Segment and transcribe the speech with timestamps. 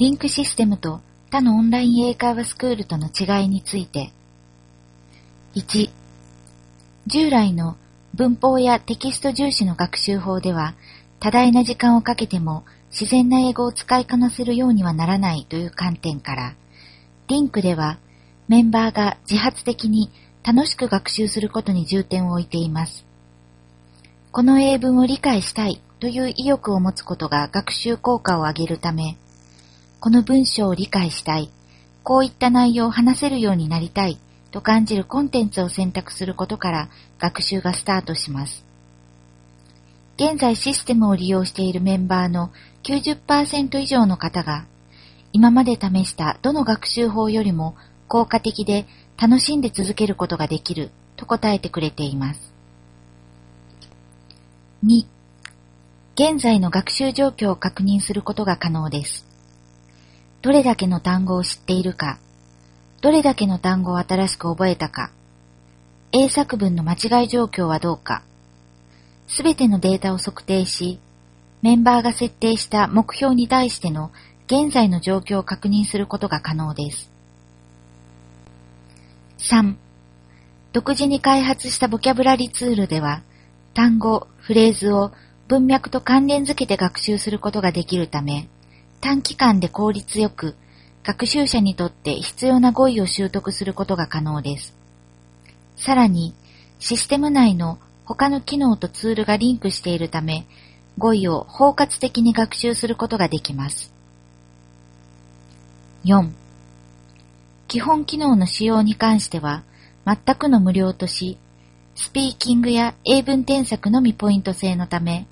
[0.00, 4.12] リンクシステムと他のオンライン英会話スクールとの違いについて。
[5.54, 5.90] 1、
[7.06, 7.76] 従来の
[8.14, 10.72] 文法やテキスト重視の学習法では、
[11.18, 16.54] 多大な時間をかけても自然な英語を使いこなせるようにはならないという観点から、
[17.28, 17.98] リンクでは
[18.48, 20.10] メンバーが自発的に
[20.42, 23.04] 楽しく学習することに重点を置いています。
[24.32, 29.18] この英文を理解したいという意欲を持つことが学習効果を上げるため、
[30.00, 31.50] この文章を理解したい、
[32.02, 34.18] こういった内容を話せるようになりたい
[34.50, 36.88] と感じるコンテンツを選択することから
[37.18, 38.64] 学習がスタートします。
[40.16, 42.50] 現在システムを利用しているメンバーの
[42.82, 44.64] 90%以上の方が、
[45.34, 47.76] 今まで試したどの学習法よりも
[48.08, 48.86] 効果的で
[49.20, 52.54] 楽しんで続けることができると答えてくれています。
[54.82, 55.04] 2.
[56.14, 59.29] 現在の学習状況を確認することが可能です。
[60.42, 62.18] どれだけの単語を知っているか、
[63.02, 65.10] どれだけの単語を新しく覚えたか、
[66.12, 68.22] 英作文の間違い状況はどうか、
[69.28, 70.98] すべてのデータを測定し、
[71.60, 74.12] メンバーが設定した目標に対しての
[74.46, 77.10] 現在の状況を確認することが可能です。
[79.38, 79.74] 3.
[80.72, 83.22] 独自に開発したボキャブラリツールでは、
[83.74, 85.12] 単語、フレーズを
[85.48, 88.48] 文脈と関連づけて学習することができるため、
[89.00, 90.56] 短期間で効率よく、
[91.02, 94.74] 学習者にとって必要な語彙を習得することが可能です。
[95.76, 96.34] さらに、
[96.78, 100.46] システム内の他の機能とツールがリンクしているため、
[100.98, 103.92] 語彙を包括的に学習することができます。
[106.04, 106.30] 4.
[107.68, 109.62] 基本機能の使用に関しては、
[110.04, 111.38] 全くの無料とし、
[111.94, 115.26] スピーキングや英文添削のみポイント制のため、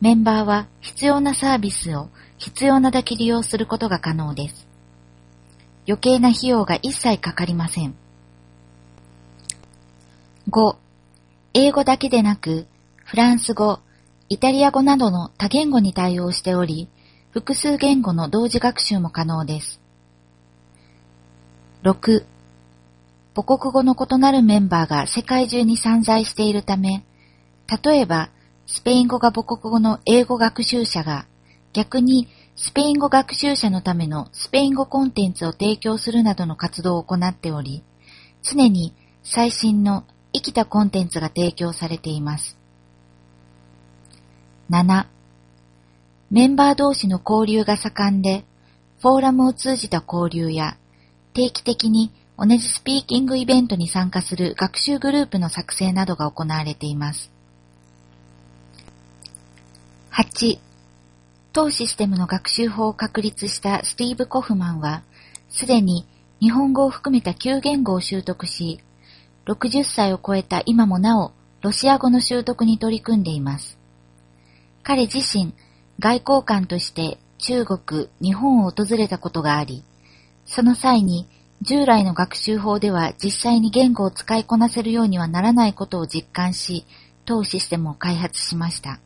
[0.00, 4.66] メンバーは必要なサービスを必要なだけ利用することが可能です。
[5.86, 7.94] 余計な費用が一切かかりません。
[10.48, 10.76] 5.
[11.52, 12.66] 英語だけでなく、
[13.04, 13.80] フランス語、
[14.30, 16.88] イタリア語などの多言語に対応しており、
[17.30, 19.80] 複数言語の同時学習も可能です。
[21.82, 22.24] 6.
[23.34, 27.04] 母国語の異なるメンバーが世界中に散在しているため、
[27.84, 28.30] 例えば、
[28.72, 31.26] スペイン語が母国語の英語学習者が
[31.72, 37.82] 逆にスペイン語学習者のためのスペイン語コンテンツを提供するなどの活動を行っており、
[38.42, 38.94] 常に
[39.24, 42.56] 最新の生きたコンテンツが提供されています。
[44.70, 45.06] 7.
[46.30, 48.44] メンバー同士の交流が盛んで、
[49.00, 50.76] フォーラムを通じた交流や、
[51.32, 57.32] 定期的に同じスピーキングイベントに参加する学習グループの作成などが行われています。
[60.22, 60.58] 8.
[61.54, 65.02] 当システムの学習法を確立したスティーブ・コフマンは、
[65.48, 66.06] すでに
[66.42, 68.80] 日本語を含めた9言語を習得し、
[69.46, 71.32] 60歳を超えた今もなお、
[71.62, 73.78] ロシア語の習得に取り組んでいます。
[74.82, 75.54] 彼自身、
[75.98, 79.82] 外交官として中国、日本を訪れたことがあり、
[80.44, 81.26] その際に
[81.62, 86.84] 従来の学習法では実際に言語を使いこなせるようにはならないことを実感し、
[87.24, 89.00] 当システムを開発しました。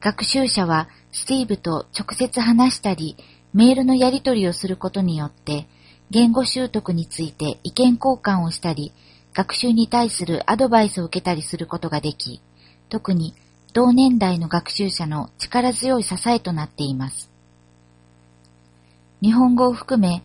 [0.00, 3.16] 学習者はスティーブと直接話したり、
[3.52, 5.66] メールのやり取りをすることによって、
[6.10, 8.92] 言語習得について意見交換をしたり、
[9.34, 12.40] 学習に対するアドバイスを受けたりすることができ、
[12.88, 13.34] 特に
[13.74, 17.30] 同年代の学習者の力強い支えとなっています。
[19.22, 20.24] 日本語を含め、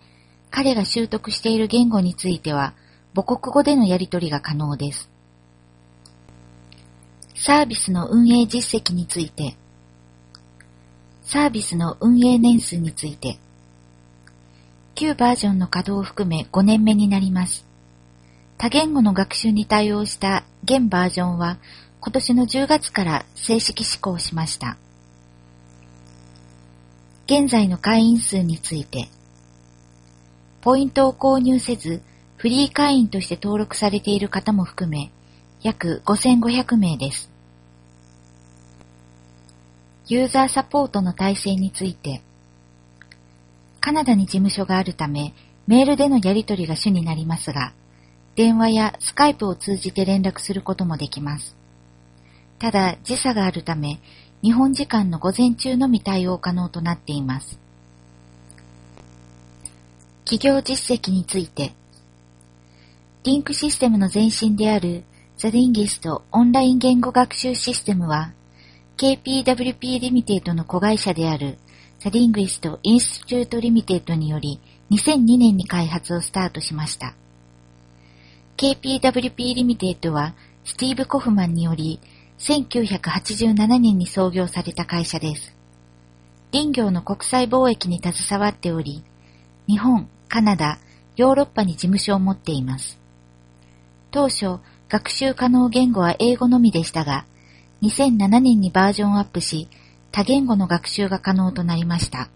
[0.51, 2.73] 彼が習得している言語については、
[3.13, 5.09] 母国語でのやり取りが可能です。
[7.35, 9.57] サービスの運営実績について、
[11.35, 13.39] サービスの運営年数について、
[14.93, 17.65] 旧バージョンの稼働を含め5年目になります。
[18.57, 21.57] 多言語の学習に対応した現バージョンは
[21.99, 24.77] 今年の10月から正式施行しました。
[27.25, 29.09] 現在の会員数について、
[30.61, 32.01] ポイントを購入せず
[32.37, 35.11] フリー会員として登録されている方も含め
[35.61, 37.34] 約5500名です。
[40.07, 42.21] ユーザーサポートの体制について、
[43.79, 45.33] カナダに事務所があるため、
[45.65, 47.73] メールでのやり取りが主になりますが、
[48.35, 51.55] 電話やスカイプを通じて連絡することもできます。
[52.59, 53.99] ただ、時差があるため、
[54.43, 57.57] 日本時間の午前中のみ対応可能となっています。
[60.23, 61.73] 企業実績について、
[63.23, 65.03] リンクシステムの前身である
[65.37, 68.33] The Linguist オンライン言語学習システムは、
[68.97, 71.57] KPWP リミテッドの子会社である
[71.99, 77.13] The Linguist Institute Limited により2002年に開発をスタートしました。
[78.55, 80.33] KPWP リミテッドは
[80.63, 81.99] スティーブ・コフマンにより
[82.39, 85.53] 1987年に創業された会社です。
[86.53, 89.03] 林業の国際貿易に携わっており、
[89.67, 90.79] 日本、カナダ、
[91.17, 92.97] ヨーロッパに事務所を持っています。
[94.11, 97.25] 当初、学習可能言語は英語のみでしたが、
[97.85, 99.67] 2007年にバージョンアップし、
[100.11, 102.29] 多言語の学習が可能となりました。